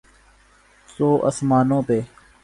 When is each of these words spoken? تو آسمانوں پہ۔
تو 0.95 1.07
آسمانوں 1.27 1.81
پہ۔ 1.87 1.97